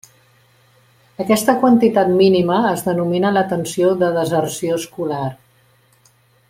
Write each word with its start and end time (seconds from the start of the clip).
Aquesta 1.23 1.55
quantitat 1.65 2.09
mínima 2.23 2.57
es 2.71 2.83
denomina 2.89 3.33
la 3.39 3.47
tensió 3.53 3.93
de 4.01 4.13
deserció 4.19 4.83
escolar. 4.83 5.25